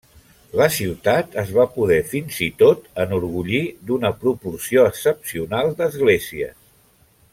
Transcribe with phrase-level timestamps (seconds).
[0.59, 3.61] La ciutat es va poder, fins i tot, enorgullir
[3.91, 6.57] d'una proporció excepcional d'esglésies.